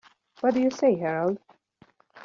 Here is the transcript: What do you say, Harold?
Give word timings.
What 0.39 0.55
do 0.55 0.61
you 0.61 0.71
say, 0.71 0.95
Harold? 0.95 1.37